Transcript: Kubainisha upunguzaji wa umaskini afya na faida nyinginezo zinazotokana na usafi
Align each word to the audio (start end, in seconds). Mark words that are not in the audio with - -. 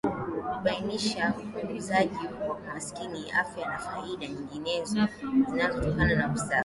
Kubainisha 0.53 1.33
upunguzaji 1.39 2.25
wa 2.49 2.55
umaskini 2.55 3.31
afya 3.31 3.67
na 3.67 3.77
faida 3.77 4.27
nyinginezo 4.27 5.07
zinazotokana 5.49 6.15
na 6.15 6.33
usafi 6.33 6.59